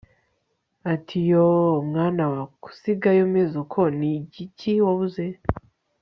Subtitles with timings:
[0.93, 5.25] atiYooooooMwana wa kusigaye umezuko nigiki wabuze